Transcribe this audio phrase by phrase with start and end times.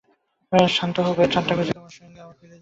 [0.77, 2.59] শান্ত হও ভাই, ঠাট্টা করেছে তোমার সঙ্গে, আবার ফিরিয়ে দেবে।